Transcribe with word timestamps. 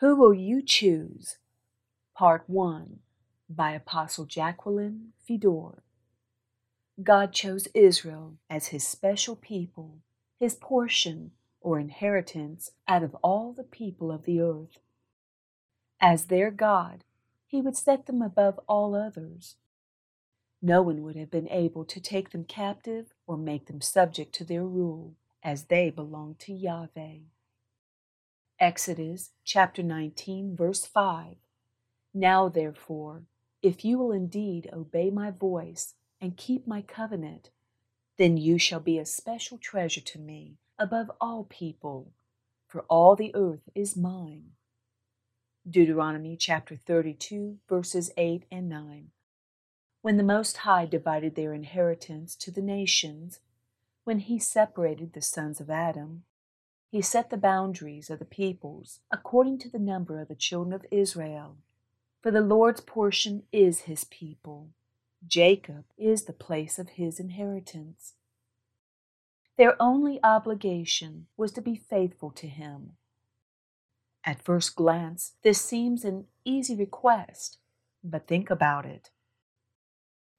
Who 0.00 0.16
Will 0.16 0.32
You 0.32 0.62
Choose? 0.62 1.36
Part 2.16 2.44
1 2.46 3.00
by 3.50 3.72
Apostle 3.72 4.24
Jacqueline 4.24 5.12
Fedor. 5.22 5.82
God 7.02 7.34
chose 7.34 7.68
Israel 7.74 8.38
as 8.48 8.68
his 8.68 8.88
special 8.88 9.36
people, 9.36 9.98
his 10.38 10.54
portion 10.54 11.32
or 11.60 11.78
inheritance 11.78 12.70
out 12.88 13.02
of 13.02 13.14
all 13.16 13.52
the 13.52 13.62
people 13.62 14.10
of 14.10 14.24
the 14.24 14.40
earth. 14.40 14.78
As 16.00 16.28
their 16.28 16.50
God, 16.50 17.04
he 17.46 17.60
would 17.60 17.76
set 17.76 18.06
them 18.06 18.22
above 18.22 18.58
all 18.66 18.94
others. 18.94 19.56
No 20.62 20.80
one 20.80 21.02
would 21.02 21.16
have 21.16 21.30
been 21.30 21.50
able 21.50 21.84
to 21.84 22.00
take 22.00 22.30
them 22.30 22.44
captive 22.44 23.12
or 23.26 23.36
make 23.36 23.66
them 23.66 23.82
subject 23.82 24.34
to 24.36 24.44
their 24.44 24.64
rule, 24.64 25.16
as 25.42 25.64
they 25.64 25.90
belonged 25.90 26.38
to 26.38 26.54
Yahweh. 26.54 27.18
Exodus 28.60 29.30
chapter 29.42 29.82
19, 29.82 30.54
verse 30.54 30.84
5. 30.84 31.36
Now, 32.12 32.50
therefore, 32.50 33.22
if 33.62 33.86
you 33.86 33.96
will 33.96 34.12
indeed 34.12 34.68
obey 34.70 35.08
my 35.08 35.30
voice 35.30 35.94
and 36.20 36.36
keep 36.36 36.66
my 36.66 36.82
covenant, 36.82 37.48
then 38.18 38.36
you 38.36 38.58
shall 38.58 38.80
be 38.80 38.98
a 38.98 39.06
special 39.06 39.56
treasure 39.56 40.02
to 40.02 40.18
me 40.18 40.58
above 40.78 41.10
all 41.22 41.44
people, 41.44 42.12
for 42.68 42.82
all 42.82 43.16
the 43.16 43.34
earth 43.34 43.70
is 43.74 43.96
mine. 43.96 44.50
Deuteronomy 45.68 46.36
chapter 46.36 46.76
32, 46.76 47.56
verses 47.66 48.10
8 48.18 48.44
and 48.52 48.68
9. 48.68 49.10
When 50.02 50.18
the 50.18 50.22
Most 50.22 50.58
High 50.58 50.84
divided 50.84 51.34
their 51.34 51.54
inheritance 51.54 52.36
to 52.36 52.50
the 52.50 52.62
nations, 52.62 53.40
when 54.04 54.18
he 54.18 54.38
separated 54.38 55.14
the 55.14 55.22
sons 55.22 55.60
of 55.60 55.70
Adam, 55.70 56.24
he 56.90 57.00
set 57.00 57.30
the 57.30 57.36
boundaries 57.36 58.10
of 58.10 58.18
the 58.18 58.24
peoples 58.24 58.98
according 59.12 59.58
to 59.58 59.68
the 59.70 59.78
number 59.78 60.20
of 60.20 60.26
the 60.26 60.34
children 60.34 60.72
of 60.72 60.84
Israel. 60.90 61.56
For 62.20 62.32
the 62.32 62.40
Lord's 62.40 62.80
portion 62.80 63.44
is 63.52 63.82
his 63.82 64.04
people. 64.04 64.70
Jacob 65.24 65.84
is 65.96 66.24
the 66.24 66.32
place 66.32 66.78
of 66.78 66.90
his 66.90 67.20
inheritance. 67.20 68.14
Their 69.56 69.80
only 69.80 70.18
obligation 70.24 71.28
was 71.36 71.52
to 71.52 71.62
be 71.62 71.76
faithful 71.76 72.30
to 72.32 72.48
him. 72.48 72.92
At 74.24 74.42
first 74.42 74.74
glance, 74.74 75.34
this 75.42 75.60
seems 75.60 76.04
an 76.04 76.26
easy 76.44 76.74
request, 76.74 77.58
but 78.02 78.26
think 78.26 78.50
about 78.50 78.84
it. 78.84 79.10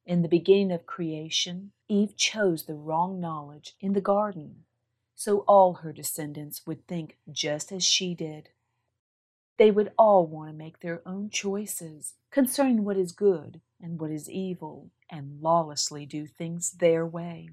In 0.06 0.22
the 0.22 0.28
beginning 0.28 0.72
of 0.72 0.86
creation, 0.86 1.72
Eve 1.88 2.18
chose 2.18 2.66
the 2.66 2.76
wrong 2.76 3.22
knowledge 3.22 3.76
in 3.80 3.94
the 3.94 4.02
garden 4.02 4.66
so 5.16 5.40
all 5.48 5.76
her 5.76 5.94
descendants 5.94 6.66
would 6.66 6.88
think 6.88 7.18
just 7.32 7.72
as 7.72 7.84
she 7.84 8.16
did. 8.16 8.50
They 9.58 9.72
would 9.72 9.92
all 9.98 10.26
want 10.26 10.50
to 10.50 10.58
make 10.58 10.80
their 10.80 11.02
own 11.06 11.30
choices 11.30 12.16
concerning 12.32 12.84
what 12.84 12.98
is 12.98 13.12
good 13.12 13.62
and 13.82 14.00
what 14.00 14.12
is 14.12 14.30
evil, 14.30 14.92
and 15.10 15.42
lawlessly 15.42 16.06
do 16.06 16.26
things 16.26 16.72
their 16.72 17.06
way. 17.06 17.50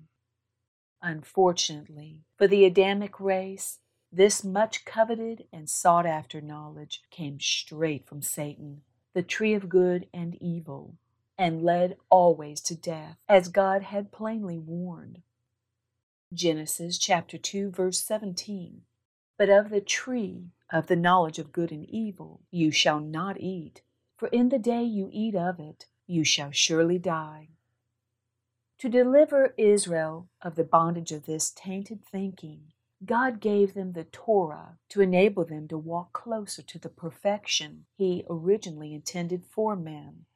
Unfortunately, 1.03 2.23
for 2.37 2.47
the 2.47 2.65
Adamic 2.65 3.21
race, 3.21 3.79
this 4.11 4.43
much 4.43 4.85
coveted 4.85 5.45
and 5.53 5.69
sought 5.69 6.07
after 6.07 6.41
knowledge 6.41 7.03
came 7.11 7.39
straight 7.41 8.07
from 8.07 8.23
Satan, 8.23 8.83
the 9.15 9.23
tree 9.23 9.55
of 9.55 9.69
good 9.69 10.09
and 10.13 10.35
evil, 10.41 10.97
and 11.37 11.63
led 11.63 11.97
always 12.11 12.61
to 12.63 12.75
death, 12.75 13.17
as 13.29 13.49
God 13.49 13.83
had 13.83 14.11
plainly 14.13 14.59
warned. 14.59 15.23
Genesis 16.35 16.99
chapter 16.99 17.39
2 17.39 17.71
verse 17.71 18.05
17. 18.05 18.83
But 19.39 19.49
of 19.49 19.71
the 19.71 19.81
tree 19.81 20.51
of 20.71 20.87
the 20.87 20.95
knowledge 20.95 21.39
of 21.39 21.53
good 21.53 21.73
and 21.73 21.89
evil 21.89 22.43
you 22.51 22.71
shall 22.71 23.01
not 23.01 23.41
eat, 23.41 23.81
for 24.15 24.29
in 24.29 24.51
the 24.51 24.59
day 24.59 24.83
you 24.83 25.09
eat 25.11 25.35
of 25.35 25.59
it 25.59 25.87
you 26.07 26.25
shall 26.25 26.51
surely 26.51 26.99
die. 26.99 27.49
To 28.81 28.91
deliver 28.91 29.55
Israel 29.57 30.29
of 30.43 30.55
the 30.55 30.65
bondage 30.65 31.13
of 31.13 31.25
this 31.25 31.51
tainted 31.51 32.05
thinking, 32.05 32.73
God 33.03 33.41
gave 33.41 33.73
them 33.73 33.93
the 33.93 34.05
Torah 34.05 34.77
to 34.91 35.01
enable 35.01 35.47
them 35.47 35.67
to 35.69 35.79
walk 35.79 36.13
closer 36.13 36.61
to 36.61 36.79
the 36.79 36.91
perfection 36.91 37.87
He 37.97 38.27
originally 38.29 38.93
intended 38.93 39.47
for 39.47 39.75
man. 39.77 40.27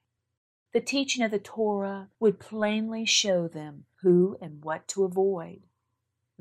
The 0.73 0.81
teaching 0.81 1.23
of 1.23 1.31
the 1.31 1.39
Torah 1.39 2.09
would 2.19 2.41
plainly 2.41 3.05
show 3.05 3.47
them 3.47 3.85
who 4.01 4.39
and 4.41 4.65
what 4.65 4.89
to 4.89 5.05
avoid. 5.05 5.65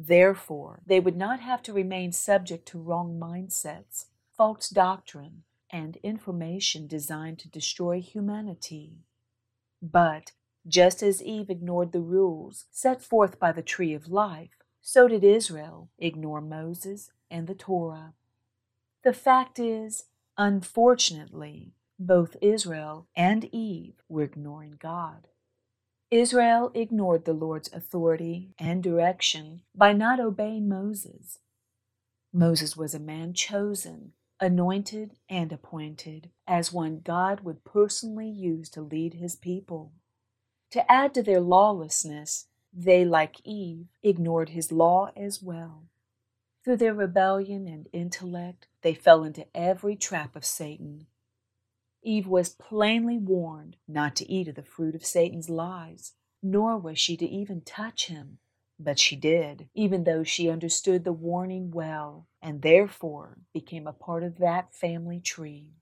Therefore, 0.07 0.81
they 0.83 0.99
would 0.99 1.15
not 1.15 1.41
have 1.41 1.61
to 1.63 1.73
remain 1.73 2.11
subject 2.11 2.67
to 2.69 2.81
wrong 2.81 3.19
mindsets, 3.19 4.05
false 4.35 4.67
doctrine, 4.67 5.43
and 5.69 5.97
information 5.97 6.87
designed 6.87 7.37
to 7.39 7.47
destroy 7.47 8.01
humanity. 8.01 8.97
But 9.79 10.31
just 10.67 11.03
as 11.03 11.21
Eve 11.21 11.51
ignored 11.51 11.91
the 11.91 12.01
rules 12.01 12.65
set 12.71 13.03
forth 13.03 13.39
by 13.39 13.51
the 13.51 13.61
tree 13.61 13.93
of 13.93 14.07
life, 14.07 14.63
so 14.81 15.07
did 15.07 15.23
Israel 15.23 15.89
ignore 15.99 16.41
Moses 16.41 17.11
and 17.29 17.45
the 17.45 17.53
Torah. 17.53 18.13
The 19.03 19.13
fact 19.13 19.59
is, 19.59 20.05
unfortunately, 20.35 21.73
both 21.99 22.35
Israel 22.41 23.07
and 23.15 23.45
Eve 23.53 24.01
were 24.09 24.23
ignoring 24.23 24.77
God. 24.79 25.27
Israel 26.11 26.71
ignored 26.73 27.23
the 27.23 27.31
Lord's 27.31 27.71
authority 27.71 28.49
and 28.59 28.83
direction 28.83 29.61
by 29.73 29.93
not 29.93 30.19
obeying 30.19 30.67
Moses. 30.67 31.39
Moses 32.33 32.75
was 32.75 32.93
a 32.93 32.99
man 32.99 33.33
chosen, 33.33 34.11
anointed, 34.37 35.11
and 35.29 35.53
appointed 35.53 36.29
as 36.45 36.73
one 36.73 36.99
God 37.01 37.45
would 37.45 37.63
personally 37.63 38.27
use 38.27 38.69
to 38.71 38.81
lead 38.81 39.13
his 39.13 39.37
people. 39.37 39.93
To 40.71 40.91
add 40.91 41.13
to 41.13 41.23
their 41.23 41.39
lawlessness, 41.39 42.47
they, 42.73 43.05
like 43.05 43.37
Eve, 43.45 43.87
ignored 44.03 44.49
his 44.49 44.69
law 44.69 45.11
as 45.15 45.41
well. 45.41 45.85
Through 46.65 46.77
their 46.77 46.93
rebellion 46.93 47.69
and 47.69 47.87
intellect, 47.93 48.67
they 48.81 48.93
fell 48.93 49.23
into 49.23 49.47
every 49.55 49.95
trap 49.95 50.35
of 50.35 50.43
Satan 50.43 51.07
Eve 52.03 52.27
was 52.27 52.49
plainly 52.49 53.17
warned 53.17 53.77
not 53.87 54.15
to 54.15 54.29
eat 54.29 54.47
of 54.47 54.55
the 54.55 54.63
fruit 54.63 54.95
of 54.95 55.05
Satan's 55.05 55.49
lies, 55.49 56.13
nor 56.41 56.77
was 56.77 56.97
she 56.97 57.15
to 57.17 57.25
even 57.25 57.61
touch 57.61 58.07
him. 58.07 58.39
But 58.79 58.97
she 58.97 59.15
did, 59.15 59.69
even 59.75 60.03
though 60.03 60.23
she 60.23 60.49
understood 60.49 61.03
the 61.03 61.13
warning 61.13 61.69
well, 61.69 62.27
and 62.41 62.63
therefore 62.63 63.37
became 63.53 63.85
a 63.85 63.93
part 63.93 64.23
of 64.23 64.39
that 64.39 64.73
family 64.73 65.19
tree. 65.19 65.73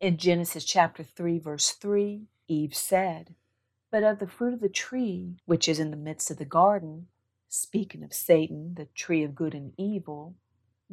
In 0.00 0.16
Genesis 0.16 0.64
chapter 0.64 1.02
3, 1.02 1.38
verse 1.38 1.72
3, 1.72 2.22
Eve 2.48 2.74
said, 2.74 3.34
But 3.90 4.02
of 4.02 4.18
the 4.18 4.26
fruit 4.26 4.54
of 4.54 4.60
the 4.60 4.70
tree 4.70 5.36
which 5.44 5.68
is 5.68 5.78
in 5.78 5.90
the 5.90 5.96
midst 5.96 6.30
of 6.30 6.38
the 6.38 6.46
garden, 6.46 7.08
speaking 7.48 8.02
of 8.02 8.14
Satan, 8.14 8.74
the 8.74 8.86
tree 8.94 9.22
of 9.22 9.34
good 9.34 9.54
and 9.54 9.74
evil, 9.76 10.36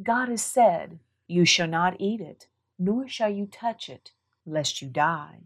God 0.02 0.28
has 0.28 0.42
said, 0.42 0.98
You 1.26 1.46
shall 1.46 1.68
not 1.68 1.96
eat 1.98 2.20
it, 2.20 2.48
nor 2.78 3.08
shall 3.08 3.30
you 3.30 3.46
touch 3.46 3.88
it, 3.88 4.12
lest 4.46 4.82
you 4.82 4.88
die. 4.88 5.44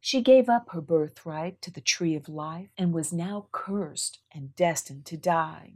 She 0.00 0.20
gave 0.20 0.48
up 0.48 0.70
her 0.70 0.80
birthright 0.80 1.62
to 1.62 1.70
the 1.70 1.80
tree 1.80 2.16
of 2.16 2.28
life 2.28 2.70
and 2.76 2.92
was 2.92 3.12
now 3.12 3.46
cursed 3.52 4.18
and 4.32 4.54
destined 4.56 5.06
to 5.06 5.16
die. 5.16 5.74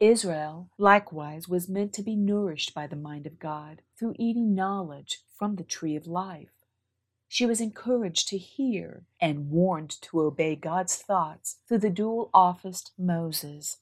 Israel, 0.00 0.68
likewise, 0.76 1.48
was 1.48 1.68
meant 1.68 1.92
to 1.94 2.02
be 2.02 2.14
nourished 2.14 2.74
by 2.74 2.86
the 2.86 2.94
mind 2.94 3.26
of 3.26 3.38
God 3.38 3.82
through 3.98 4.14
eating 4.18 4.54
knowledge 4.54 5.20
from 5.34 5.56
the 5.56 5.64
tree 5.64 5.96
of 5.96 6.06
life. 6.06 6.52
She 7.26 7.46
was 7.46 7.60
encouraged 7.60 8.28
to 8.28 8.38
hear 8.38 9.04
and 9.20 9.50
warned 9.50 9.90
to 10.02 10.20
obey 10.20 10.54
God's 10.54 10.96
thoughts 10.96 11.56
through 11.66 11.78
the 11.78 11.90
dual 11.90 12.30
officed 12.32 12.92
Moses. 12.98 13.78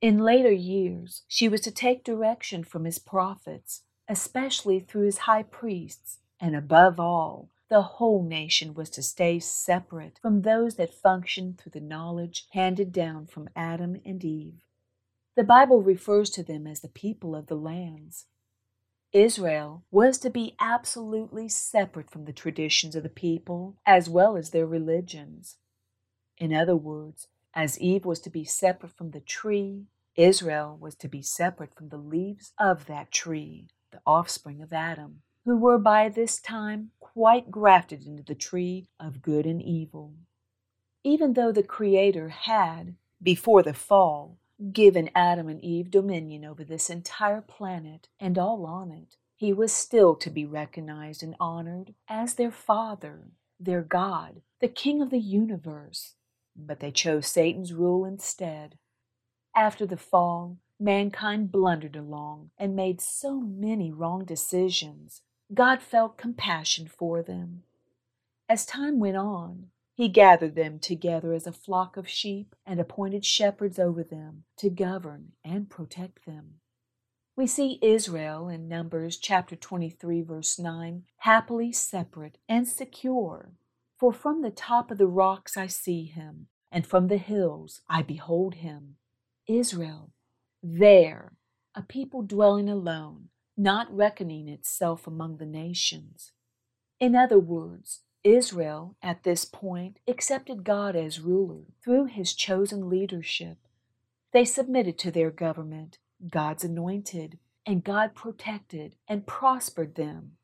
In 0.00 0.18
later 0.18 0.50
years, 0.50 1.22
she 1.28 1.48
was 1.48 1.60
to 1.62 1.70
take 1.70 2.04
direction 2.04 2.64
from 2.64 2.84
his 2.84 2.98
prophets, 2.98 3.82
especially 4.08 4.80
through 4.80 5.04
his 5.04 5.18
high 5.18 5.44
priests 5.44 6.18
and 6.42 6.56
above 6.56 6.98
all, 6.98 7.48
the 7.68 7.82
whole 7.82 8.24
nation 8.24 8.74
was 8.74 8.90
to 8.90 9.02
stay 9.02 9.38
separate 9.38 10.18
from 10.20 10.42
those 10.42 10.74
that 10.74 10.92
functioned 10.92 11.56
through 11.56 11.70
the 11.70 11.80
knowledge 11.80 12.46
handed 12.50 12.92
down 12.92 13.26
from 13.26 13.48
Adam 13.54 14.00
and 14.04 14.24
Eve. 14.24 14.60
The 15.36 15.44
Bible 15.44 15.80
refers 15.80 16.30
to 16.30 16.42
them 16.42 16.66
as 16.66 16.80
the 16.80 16.88
people 16.88 17.36
of 17.36 17.46
the 17.46 17.54
lands. 17.54 18.26
Israel 19.12 19.84
was 19.92 20.18
to 20.18 20.30
be 20.30 20.56
absolutely 20.58 21.48
separate 21.48 22.10
from 22.10 22.24
the 22.24 22.32
traditions 22.32 22.96
of 22.96 23.04
the 23.04 23.08
people 23.08 23.76
as 23.86 24.10
well 24.10 24.36
as 24.36 24.50
their 24.50 24.66
religions. 24.66 25.58
In 26.38 26.52
other 26.52 26.76
words, 26.76 27.28
as 27.54 27.78
Eve 27.78 28.04
was 28.04 28.18
to 28.20 28.30
be 28.30 28.44
separate 28.44 28.92
from 28.92 29.12
the 29.12 29.20
tree, 29.20 29.86
Israel 30.16 30.76
was 30.80 30.96
to 30.96 31.08
be 31.08 31.22
separate 31.22 31.74
from 31.76 31.90
the 31.90 31.98
leaves 31.98 32.52
of 32.58 32.86
that 32.86 33.12
tree, 33.12 33.68
the 33.92 34.00
offspring 34.04 34.60
of 34.60 34.72
Adam 34.72 35.22
who 35.44 35.56
were 35.56 35.78
by 35.78 36.08
this 36.08 36.40
time 36.40 36.90
quite 37.00 37.50
grafted 37.50 38.06
into 38.06 38.22
the 38.22 38.34
tree 38.34 38.88
of 39.00 39.22
good 39.22 39.44
and 39.44 39.60
evil. 39.60 40.14
Even 41.04 41.32
though 41.32 41.52
the 41.52 41.62
Creator 41.62 42.28
had, 42.28 42.94
before 43.22 43.62
the 43.62 43.74
fall, 43.74 44.38
given 44.72 45.10
Adam 45.14 45.48
and 45.48 45.62
Eve 45.62 45.90
dominion 45.90 46.44
over 46.44 46.62
this 46.62 46.88
entire 46.88 47.40
planet 47.40 48.08
and 48.20 48.38
all 48.38 48.64
on 48.64 48.92
it, 48.92 49.16
he 49.34 49.52
was 49.52 49.72
still 49.72 50.14
to 50.14 50.30
be 50.30 50.46
recognized 50.46 51.22
and 51.22 51.34
honored 51.40 51.94
as 52.08 52.34
their 52.34 52.52
Father, 52.52 53.24
their 53.58 53.82
God, 53.82 54.42
the 54.60 54.68
King 54.68 55.02
of 55.02 55.10
the 55.10 55.18
universe. 55.18 56.14
But 56.54 56.78
they 56.78 56.92
chose 56.92 57.26
Satan's 57.26 57.72
rule 57.72 58.04
instead. 58.04 58.78
After 59.56 59.84
the 59.84 59.96
fall, 59.96 60.58
mankind 60.78 61.50
blundered 61.50 61.96
along 61.96 62.50
and 62.56 62.76
made 62.76 63.00
so 63.00 63.40
many 63.40 63.90
wrong 63.90 64.24
decisions. 64.24 65.22
God 65.52 65.82
felt 65.82 66.16
compassion 66.16 66.88
for 66.88 67.22
them. 67.22 67.64
As 68.48 68.64
time 68.64 68.98
went 68.98 69.16
on, 69.16 69.66
he 69.94 70.08
gathered 70.08 70.54
them 70.54 70.78
together 70.78 71.34
as 71.34 71.46
a 71.46 71.52
flock 71.52 71.96
of 71.96 72.08
sheep 72.08 72.56
and 72.64 72.80
appointed 72.80 73.24
shepherds 73.24 73.78
over 73.78 74.02
them 74.02 74.44
to 74.56 74.70
govern 74.70 75.32
and 75.44 75.68
protect 75.68 76.24
them. 76.24 76.54
We 77.36 77.46
see 77.46 77.78
Israel 77.82 78.48
in 78.48 78.68
Numbers 78.68 79.18
chapter 79.18 79.56
23, 79.56 80.22
verse 80.22 80.58
9, 80.58 81.04
happily 81.18 81.72
separate 81.72 82.38
and 82.48 82.66
secure. 82.66 83.52
For 83.98 84.12
from 84.12 84.42
the 84.42 84.50
top 84.50 84.90
of 84.90 84.98
the 84.98 85.06
rocks 85.06 85.56
I 85.56 85.66
see 85.66 86.04
him, 86.04 86.48
and 86.70 86.86
from 86.86 87.08
the 87.08 87.18
hills 87.18 87.82
I 87.88 88.02
behold 88.02 88.56
him. 88.56 88.96
Israel, 89.46 90.12
there, 90.62 91.32
a 91.74 91.82
people 91.82 92.22
dwelling 92.22 92.68
alone, 92.68 93.28
not 93.56 93.94
reckoning 93.94 94.48
itself 94.48 95.06
among 95.06 95.36
the 95.36 95.46
nations. 95.46 96.32
In 97.00 97.14
other 97.14 97.38
words, 97.38 98.00
Israel, 98.24 98.96
at 99.02 99.24
this 99.24 99.44
point, 99.44 99.98
accepted 100.06 100.64
God 100.64 100.94
as 100.94 101.20
ruler 101.20 101.64
through 101.82 102.06
his 102.06 102.34
chosen 102.34 102.88
leadership. 102.88 103.58
They 104.32 104.44
submitted 104.44 104.98
to 105.00 105.10
their 105.10 105.30
government, 105.30 105.98
God's 106.30 106.64
anointed, 106.64 107.38
and 107.66 107.84
God 107.84 108.14
protected 108.14 108.96
and 109.08 109.26
prospered 109.26 109.96
them. 109.96 110.36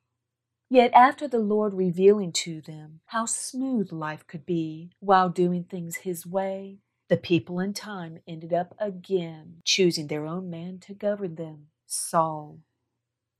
Yet, 0.71 0.93
after 0.93 1.27
the 1.27 1.39
Lord 1.39 1.73
revealing 1.73 2.33
to 2.33 2.61
them 2.61 3.01
how 3.07 3.25
smooth 3.25 3.91
life 3.91 4.27
could 4.27 4.45
be 4.45 4.91
while 5.01 5.31
doing 5.31 5.65
things 5.65 5.97
His 5.97 6.27
way, 6.27 6.79
the 7.09 7.17
people 7.17 7.59
in 7.59 7.73
time 7.73 8.19
ended 8.27 8.53
up 8.53 8.75
again 8.79 9.63
choosing 9.65 10.09
their 10.09 10.27
own 10.27 10.51
man 10.51 10.79
to 10.81 10.95
govern 10.95 11.37
them, 11.37 11.69
Saul. 11.87 12.59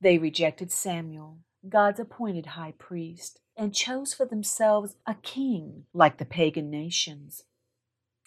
They 0.01 0.19
rejected 0.19 0.71
Samuel, 0.71 1.39
God's 1.69 1.99
appointed 2.01 2.47
high 2.47 2.75
priest, 2.79 3.41
and 3.57 3.75
chose 3.75 4.15
for 4.15 4.25
themselves 4.25 4.97
a 5.07 5.15
king 5.15 5.87
like 5.93 6.19
the 6.19 6.25
pagan 6.25 6.71
nations. 6.71 7.45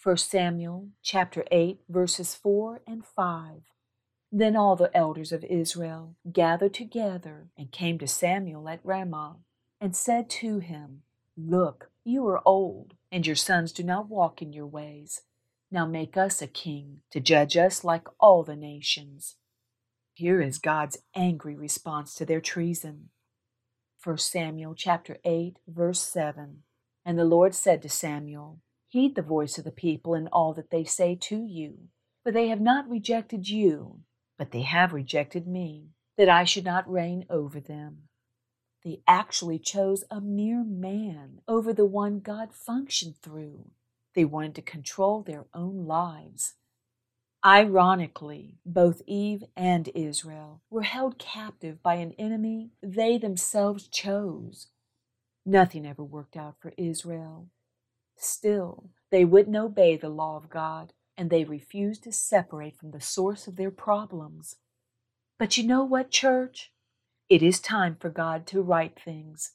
1 0.02 0.16
Samuel 0.18 0.88
chapter 1.02 1.44
8 1.50 1.80
verses 1.88 2.34
4 2.34 2.82
and 2.86 3.04
5. 3.06 3.62
Then 4.30 4.56
all 4.56 4.76
the 4.76 4.94
elders 4.96 5.32
of 5.32 5.44
Israel 5.44 6.16
gathered 6.30 6.74
together 6.74 7.48
and 7.56 7.70
came 7.70 7.98
to 7.98 8.06
Samuel 8.06 8.68
at 8.68 8.80
Ramah 8.84 9.36
and 9.80 9.96
said 9.96 10.28
to 10.30 10.58
him, 10.58 11.02
Look, 11.36 11.90
you 12.04 12.26
are 12.26 12.46
old, 12.46 12.94
and 13.10 13.26
your 13.26 13.36
sons 13.36 13.72
do 13.72 13.82
not 13.82 14.08
walk 14.08 14.42
in 14.42 14.52
your 14.52 14.66
ways. 14.66 15.22
Now 15.70 15.86
make 15.86 16.16
us 16.16 16.42
a 16.42 16.46
king 16.46 17.00
to 17.10 17.20
judge 17.20 17.56
us 17.56 17.84
like 17.84 18.06
all 18.20 18.42
the 18.42 18.56
nations. 18.56 19.36
Here 20.14 20.42
is 20.42 20.58
God's 20.58 20.98
angry 21.14 21.54
response 21.54 22.14
to 22.16 22.26
their 22.26 22.40
treason. 22.40 23.08
1 24.04 24.18
Samuel 24.18 24.74
chapter 24.74 25.16
8 25.24 25.58
verse 25.66 26.02
7. 26.02 26.64
And 27.04 27.18
the 27.18 27.24
Lord 27.24 27.54
said 27.54 27.80
to 27.82 27.88
Samuel, 27.88 28.60
Heed 28.88 29.14
the 29.14 29.22
voice 29.22 29.56
of 29.56 29.64
the 29.64 29.70
people 29.70 30.14
in 30.14 30.28
all 30.28 30.52
that 30.52 30.70
they 30.70 30.84
say 30.84 31.16
to 31.22 31.46
you, 31.46 31.88
for 32.22 32.30
they 32.30 32.48
have 32.48 32.60
not 32.60 32.90
rejected 32.90 33.48
you, 33.48 34.00
but 34.36 34.50
they 34.50 34.62
have 34.62 34.92
rejected 34.92 35.46
me, 35.46 35.88
that 36.18 36.28
I 36.28 36.44
should 36.44 36.64
not 36.64 36.90
reign 36.90 37.24
over 37.30 37.58
them. 37.58 38.08
They 38.84 39.00
actually 39.08 39.58
chose 39.58 40.04
a 40.10 40.20
mere 40.20 40.62
man 40.62 41.40
over 41.48 41.72
the 41.72 41.86
one 41.86 42.20
God 42.20 42.52
functioned 42.52 43.16
through. 43.22 43.70
They 44.14 44.26
wanted 44.26 44.56
to 44.56 44.62
control 44.62 45.22
their 45.22 45.46
own 45.54 45.86
lives. 45.86 46.54
Ironically, 47.44 48.58
both 48.64 49.02
Eve 49.04 49.42
and 49.56 49.90
Israel 49.96 50.62
were 50.70 50.82
held 50.82 51.18
captive 51.18 51.82
by 51.82 51.94
an 51.94 52.12
enemy 52.16 52.70
they 52.80 53.18
themselves 53.18 53.88
chose. 53.88 54.68
Nothing 55.44 55.84
ever 55.84 56.04
worked 56.04 56.36
out 56.36 56.54
for 56.60 56.72
Israel. 56.76 57.48
Still, 58.16 58.90
they 59.10 59.24
wouldn't 59.24 59.56
obey 59.56 59.96
the 59.96 60.08
law 60.08 60.36
of 60.36 60.50
God, 60.50 60.92
and 61.16 61.30
they 61.30 61.42
refused 61.42 62.04
to 62.04 62.12
separate 62.12 62.76
from 62.76 62.92
the 62.92 63.00
source 63.00 63.48
of 63.48 63.56
their 63.56 63.72
problems. 63.72 64.56
But 65.36 65.58
you 65.58 65.66
know 65.66 65.82
what, 65.82 66.12
church? 66.12 66.72
It 67.28 67.42
is 67.42 67.58
time 67.58 67.96
for 67.98 68.08
God 68.08 68.46
to 68.48 68.62
right 68.62 68.96
things. 68.96 69.54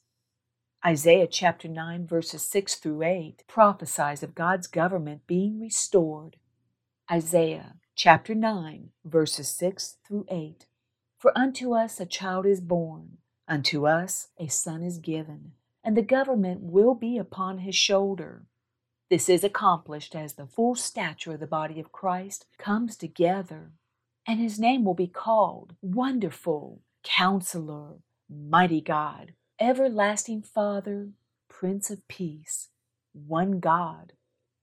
Isaiah 0.86 1.28
chapter 1.28 1.70
9, 1.70 2.06
verses 2.06 2.42
6 2.44 2.76
through 2.76 3.04
8 3.04 3.44
prophesies 3.48 4.24
of 4.24 4.36
God's 4.36 4.68
government 4.68 5.22
being 5.26 5.62
restored. 5.62 6.36
Isaiah 7.12 7.76
chapter 7.96 8.36
9, 8.36 8.90
verses 9.06 9.50
6 9.50 9.98
through 10.06 10.26
8. 10.30 10.66
For 11.18 11.38
unto 11.38 11.74
us 11.74 12.00
a 12.00 12.06
child 12.06 12.46
is 12.46 12.62
born, 12.62 13.18
unto 13.48 13.88
us 13.88 14.28
a 14.38 14.48
son 14.48 14.84
is 14.84 14.98
given, 14.98 15.54
and 15.84 15.96
the 15.96 16.02
government 16.02 16.62
will 16.62 16.94
be 16.94 17.18
upon 17.18 17.60
his 17.60 17.76
shoulder. 17.76 18.46
This 19.10 19.30
is 19.30 19.44
accomplished 19.44 20.16
as 20.16 20.34
the 20.34 20.48
full 20.48 20.76
stature 20.76 21.34
of 21.34 21.40
the 21.40 21.48
body 21.48 21.80
of 21.80 21.92
Christ 21.92 22.46
comes 22.58 22.98
together, 22.98 23.72
and 24.28 24.40
his 24.40 24.60
name 24.60 24.84
will 24.84 24.94
be 24.94 25.08
called 25.08 25.76
Wonderful, 25.82 26.82
Counselor, 27.04 28.00
Mighty 28.30 28.82
God 28.82 29.34
everlasting 29.60 30.42
Father, 30.44 31.10
Prince 31.50 31.90
of 31.90 32.08
Peace, 32.08 32.70
one 33.14 33.60
God. 33.60 34.14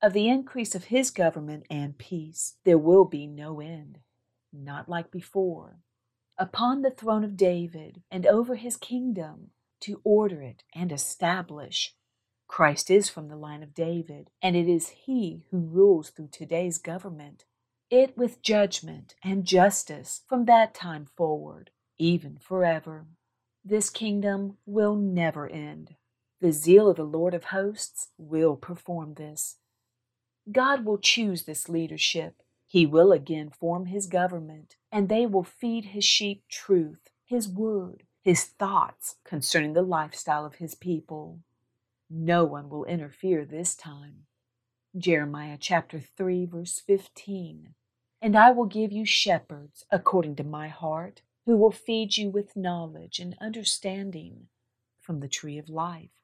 Of 0.04 0.12
the 0.12 0.28
increase 0.28 0.74
of 0.74 0.84
his 0.84 1.10
government 1.10 1.64
and 1.70 1.96
peace 1.96 2.58
there 2.64 2.76
will 2.76 3.06
be 3.06 3.26
no 3.26 3.58
end, 3.62 4.00
not 4.52 4.86
like 4.86 5.10
before. 5.10 5.78
Upon 6.36 6.82
the 6.82 6.90
throne 6.90 7.24
of 7.24 7.38
David 7.38 8.02
and 8.10 8.26
over 8.26 8.56
his 8.56 8.76
kingdom, 8.76 9.52
to 9.80 10.02
order 10.04 10.42
it 10.42 10.62
and 10.74 10.92
establish. 10.92 11.96
Christ 12.48 12.90
is 12.90 13.08
from 13.08 13.28
the 13.28 13.36
line 13.36 13.62
of 13.62 13.72
David, 13.72 14.28
and 14.42 14.54
it 14.54 14.68
is 14.68 14.90
he 14.90 15.46
who 15.50 15.60
rules 15.60 16.10
through 16.10 16.28
today's 16.28 16.76
government, 16.76 17.46
it 17.88 18.14
with 18.14 18.42
judgment 18.42 19.14
and 19.24 19.46
justice 19.46 20.20
from 20.28 20.44
that 20.44 20.74
time 20.74 21.06
forward, 21.16 21.70
even 21.96 22.36
forever. 22.36 23.06
This 23.64 23.88
kingdom 23.88 24.58
will 24.66 24.96
never 24.96 25.48
end. 25.48 25.94
The 26.42 26.52
zeal 26.52 26.90
of 26.90 26.96
the 26.96 27.04
Lord 27.04 27.32
of 27.32 27.44
hosts 27.44 28.10
will 28.18 28.56
perform 28.56 29.14
this. 29.14 29.56
God 30.50 30.84
will 30.84 30.98
choose 30.98 31.44
this 31.44 31.68
leadership. 31.68 32.42
He 32.66 32.86
will 32.86 33.12
again 33.12 33.50
form 33.50 33.86
his 33.86 34.06
government, 34.06 34.76
and 34.90 35.08
they 35.08 35.26
will 35.26 35.44
feed 35.44 35.86
his 35.86 36.04
sheep 36.04 36.44
truth, 36.48 37.10
his 37.24 37.48
word, 37.48 38.04
his 38.22 38.44
thoughts 38.44 39.16
concerning 39.24 39.72
the 39.72 39.82
lifestyle 39.82 40.44
of 40.44 40.56
his 40.56 40.74
people. 40.74 41.40
No 42.10 42.44
one 42.44 42.68
will 42.68 42.84
interfere 42.84 43.44
this 43.44 43.74
time. 43.74 44.26
Jeremiah 44.96 45.56
chapter 45.58 46.00
3, 46.00 46.46
verse 46.46 46.80
15. 46.86 47.74
And 48.20 48.36
I 48.36 48.50
will 48.50 48.66
give 48.66 48.92
you 48.92 49.04
shepherds 49.04 49.84
according 49.90 50.36
to 50.36 50.44
my 50.44 50.68
heart, 50.68 51.22
who 51.46 51.56
will 51.56 51.70
feed 51.70 52.16
you 52.16 52.30
with 52.30 52.56
knowledge 52.56 53.18
and 53.18 53.36
understanding 53.40 54.48
from 55.00 55.20
the 55.20 55.28
tree 55.28 55.58
of 55.58 55.68
life. 55.68 56.23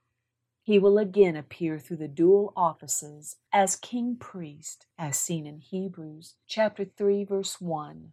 He 0.70 0.78
will 0.78 0.98
again 0.98 1.34
appear 1.34 1.80
through 1.80 1.96
the 1.96 2.06
dual 2.06 2.52
offices 2.54 3.38
as 3.52 3.74
king 3.74 4.14
priest, 4.14 4.86
as 4.96 5.18
seen 5.18 5.44
in 5.44 5.58
Hebrews 5.58 6.36
chapter 6.46 6.84
3 6.84 7.24
verse 7.24 7.60
1. 7.60 8.12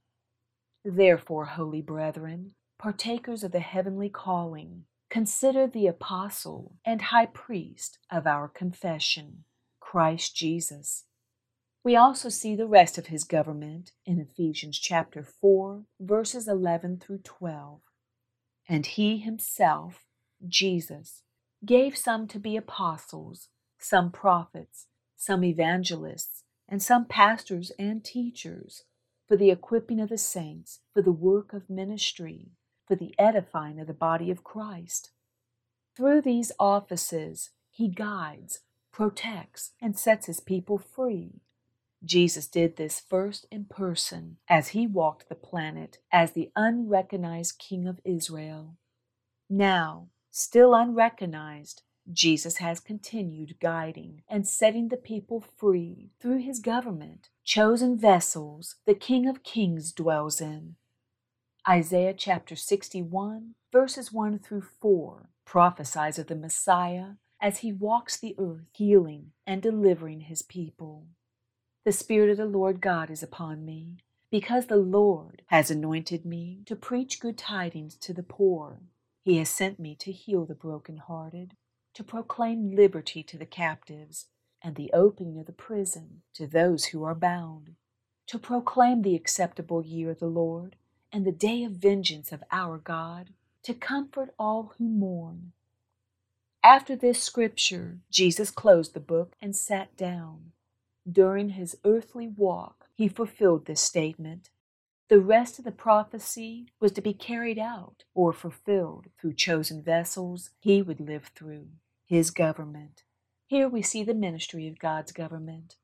Therefore, 0.83 1.45
holy 1.45 1.83
brethren, 1.83 2.55
partakers 2.79 3.43
of 3.43 3.51
the 3.51 3.59
heavenly 3.59 4.09
calling, 4.09 4.85
consider 5.07 5.67
the 5.67 5.85
apostle 5.85 6.77
and 6.83 6.99
high 7.03 7.27
priest 7.27 7.99
of 8.09 8.25
our 8.25 8.47
confession, 8.47 9.43
Christ 9.79 10.35
Jesus 10.35 11.05
we 11.83 11.95
also 11.95 12.27
see 12.27 12.55
the 12.55 12.67
rest 12.67 12.97
of 12.97 13.07
his 13.07 13.23
government 13.23 13.91
in 14.03 14.19
Ephesians 14.19 14.79
chapter 14.79 15.23
4, 15.23 15.83
verses 15.99 16.47
11 16.47 16.97
through 16.97 17.19
12. 17.19 17.81
And 18.67 18.85
he 18.85 19.19
himself, 19.19 20.03
Jesus, 20.45 21.21
gave 21.65 21.97
some 21.97 22.27
to 22.27 22.39
be 22.39 22.55
apostles, 22.55 23.49
some 23.79 24.11
prophets, 24.11 24.87
some 25.15 25.43
evangelists, 25.43 26.43
and 26.67 26.81
some 26.81 27.05
pastors 27.05 27.71
and 27.79 28.03
teachers, 28.03 28.83
for 29.27 29.35
the 29.35 29.51
equipping 29.51 29.99
of 29.99 30.09
the 30.09 30.17
saints, 30.17 30.79
for 30.93 31.01
the 31.01 31.11
work 31.11 31.53
of 31.53 31.69
ministry, 31.69 32.51
for 32.87 32.95
the 32.95 33.13
edifying 33.19 33.79
of 33.79 33.87
the 33.87 33.93
body 33.93 34.31
of 34.31 34.43
Christ. 34.43 35.11
Through 35.95 36.21
these 36.21 36.51
offices, 36.59 37.49
he 37.69 37.87
guides, 37.87 38.61
protects, 38.91 39.71
and 39.81 39.97
sets 39.97 40.27
his 40.27 40.39
people 40.39 40.77
free 40.77 41.41
Jesus 42.03 42.47
did 42.47 42.75
this 42.77 42.99
first 42.99 43.47
in 43.51 43.65
person 43.65 44.37
as 44.47 44.69
he 44.69 44.85
walked 44.85 45.29
the 45.29 45.35
planet 45.35 45.97
as 46.11 46.31
the 46.31 46.51
unrecognized 46.55 47.57
King 47.57 47.87
of 47.87 47.99
Israel. 48.05 48.75
Now, 49.49 50.07
still 50.37 50.75
unrecognized, 50.75 51.81
Jesus 52.11 52.57
has 52.57 52.79
continued 52.79 53.57
guiding 53.59 54.21
and 54.29 54.47
setting 54.47 54.87
the 54.87 54.97
people 54.97 55.43
free 55.57 56.11
through 56.21 56.39
his 56.39 56.59
government, 56.59 57.29
chosen 57.43 57.97
vessels 57.97 58.75
the 58.85 58.93
King 58.93 59.27
of 59.27 59.43
Kings 59.43 59.91
dwells 59.91 60.39
in. 60.39 60.75
Isaiah 61.67 62.13
chapter 62.13 62.55
61, 62.55 63.55
verses 63.73 64.13
1 64.13 64.39
through 64.39 64.63
4 64.79 65.29
prophesies 65.43 66.17
of 66.17 66.27
the 66.27 66.35
Messiah 66.35 67.13
as 67.41 67.59
he 67.59 67.73
walks 67.73 68.17
the 68.17 68.35
earth, 68.37 68.67
healing 68.73 69.31
and 69.45 69.61
delivering 69.61 70.21
his 70.21 70.41
people. 70.41 71.07
The 71.83 71.91
Spirit 71.91 72.29
of 72.29 72.37
the 72.37 72.45
Lord 72.45 72.79
God 72.79 73.09
is 73.09 73.23
upon 73.23 73.65
me, 73.65 73.97
because 74.31 74.67
the 74.67 74.77
Lord 74.77 75.41
has 75.47 75.71
anointed 75.71 76.25
me 76.25 76.61
to 76.65 76.75
preach 76.75 77.19
good 77.19 77.37
tidings 77.37 77.95
to 77.97 78.13
the 78.13 78.23
poor. 78.23 78.81
He 79.27 79.39
has 79.39 79.49
sent 79.49 79.77
me 79.77 79.93
to 79.95 80.11
heal 80.13 80.45
the 80.45 80.55
brokenhearted, 80.55 81.57
to 81.95 82.01
proclaim 82.01 82.73
liberty 82.73 83.23
to 83.23 83.37
the 83.37 83.45
captives, 83.45 84.27
and 84.63 84.77
the 84.77 84.89
opening 84.93 85.37
of 85.37 85.47
the 85.47 85.51
prison 85.51 86.21
to 86.35 86.47
those 86.47 86.85
who 86.85 87.03
are 87.03 87.13
bound, 87.13 87.75
to 88.27 88.39
proclaim 88.39 89.01
the 89.01 89.15
acceptable 89.15 89.85
year 89.85 90.11
of 90.11 90.19
the 90.19 90.27
Lord 90.27 90.77
and 91.11 91.25
the 91.25 91.33
day 91.33 91.65
of 91.65 91.73
vengeance 91.73 92.31
of 92.31 92.41
our 92.53 92.77
God, 92.77 93.31
to 93.63 93.73
comfort 93.73 94.33
all 94.39 94.71
who 94.77 94.87
mourn. 94.87 95.51
After 96.63 96.95
this 96.95 97.21
scripture, 97.21 97.99
Jesus 98.09 98.49
closed 98.49 98.93
the 98.93 99.01
book 99.01 99.35
and 99.41 99.53
sat 99.53 99.97
down. 99.97 100.53
During 101.05 101.49
his 101.49 101.75
earthly 101.83 102.29
walk, 102.29 102.85
he 102.95 103.09
fulfilled 103.09 103.65
this 103.65 103.81
statement. 103.81 104.51
The 105.09 105.19
rest 105.19 105.57
of 105.57 105.65
the 105.65 105.71
prophecy 105.71 106.67
was 106.79 106.91
to 106.93 107.01
be 107.01 107.13
carried 107.13 107.57
out 107.57 108.03
or 108.13 108.33
fulfilled 108.33 109.07
through 109.17 109.33
chosen 109.35 109.81
vessels 109.81 110.49
he 110.59 110.81
would 110.81 110.99
live 110.99 111.31
through, 111.33 111.67
his 112.05 112.29
government. 112.29 113.03
Here 113.45 113.69
we 113.69 113.81
see 113.81 114.03
the 114.03 114.13
ministry 114.13 114.67
of 114.67 114.79
God's 114.79 115.13
government 115.13 115.77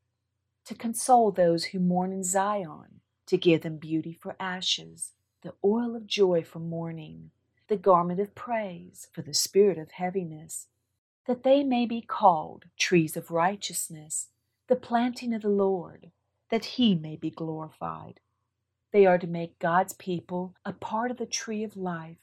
to 0.66 0.76
console 0.76 1.32
those 1.32 1.66
who 1.66 1.80
mourn 1.80 2.12
in 2.12 2.24
Zion, 2.24 3.02
to 3.28 3.38
give 3.38 3.62
them 3.62 3.78
beauty 3.78 4.14
for 4.14 4.36
ashes, 4.40 5.12
the 5.42 5.54
oil 5.64 5.96
of 5.96 6.08
joy 6.08 6.44
for 6.44 6.60
mourning, 6.60 7.32
the 7.68 7.78
garment 7.78 8.20
of 8.20 8.36
praise 8.36 9.08
for 9.12 9.22
the 9.22 9.34
spirit 9.34 9.78
of 9.78 9.92
heaviness, 9.92 10.68
that 11.28 11.44
they 11.44 11.64
may 11.64 11.86
be 11.86 12.02
called 12.02 12.66
trees 12.78 13.16
of 13.16 13.32
righteousness 13.32 14.28
the 14.68 14.76
planting 14.76 15.34
of 15.34 15.42
the 15.42 15.50
Lord, 15.50 16.12
that 16.50 16.66
he 16.66 16.96
may 16.96 17.16
be 17.16 17.30
glorified. 17.30 18.20
They 18.94 19.08
are 19.08 19.18
to 19.18 19.28
make 19.28 19.58
God's 19.58 19.94
people 19.94 20.54
a 20.64 20.72
part 20.72 21.10
of 21.10 21.18
the 21.18 21.26
tree 21.26 21.64
of 21.64 21.76
life, 21.76 22.18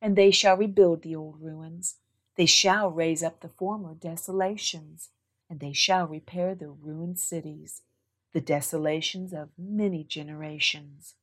and 0.00 0.16
they 0.16 0.32
shall 0.32 0.56
rebuild 0.56 1.02
the 1.02 1.14
old 1.14 1.40
ruins. 1.40 1.96
They 2.36 2.46
shall 2.46 2.90
raise 2.90 3.22
up 3.22 3.40
the 3.40 3.48
former 3.48 3.94
desolations, 3.94 5.10
and 5.48 5.60
they 5.60 5.72
shall 5.72 6.08
repair 6.08 6.56
the 6.56 6.70
ruined 6.70 7.20
cities, 7.20 7.82
the 8.32 8.40
desolations 8.40 9.32
of 9.32 9.50
many 9.56 10.02
generations. 10.02 11.14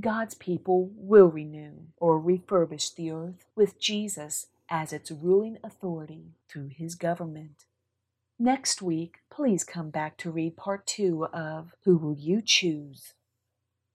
God's 0.00 0.34
people 0.34 0.90
will 0.94 1.28
renew 1.28 1.88
or 1.98 2.18
refurbish 2.18 2.94
the 2.94 3.10
earth 3.10 3.44
with 3.54 3.78
Jesus 3.78 4.46
as 4.70 4.94
its 4.94 5.10
ruling 5.10 5.58
authority 5.62 6.32
through 6.48 6.68
his 6.68 6.94
government. 6.94 7.66
Next 8.38 8.80
week, 8.80 9.18
please 9.30 9.62
come 9.62 9.90
back 9.90 10.16
to 10.18 10.30
read 10.30 10.56
part 10.56 10.86
two 10.86 11.26
of 11.26 11.74
Who 11.84 11.98
Will 11.98 12.14
You 12.14 12.40
Choose? 12.40 13.12